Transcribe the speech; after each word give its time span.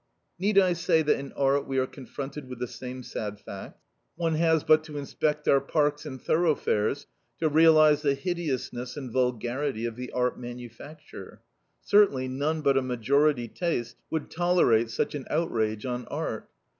Need 0.39 0.57
I 0.57 0.73
say 0.73 1.03
that 1.03 1.19
in 1.19 1.31
art 1.33 1.67
we 1.67 1.77
are 1.77 1.85
confronted 1.85 2.49
with 2.49 2.57
the 2.57 2.65
same 2.67 3.03
sad 3.03 3.39
facts? 3.39 3.77
One 4.15 4.33
has 4.33 4.63
but 4.63 4.83
to 4.85 4.97
inspect 4.97 5.47
our 5.47 5.61
parks 5.61 6.07
and 6.07 6.19
thoroughfares 6.19 7.05
to 7.37 7.47
realize 7.47 8.01
the 8.01 8.15
hideousness 8.15 8.97
and 8.97 9.11
vulgarity 9.11 9.85
of 9.85 9.95
the 9.95 10.11
art 10.11 10.39
manufacture. 10.39 11.41
Certainly, 11.83 12.29
none 12.29 12.61
but 12.63 12.77
a 12.77 12.81
majority 12.81 13.47
taste 13.47 13.95
would 14.09 14.31
tolerate 14.31 14.89
such 14.89 15.13
an 15.13 15.27
outrage 15.29 15.85
on 15.85 16.07
art. 16.07 16.49